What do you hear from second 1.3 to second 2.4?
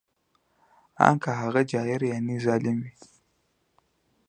هغه جائر یعنې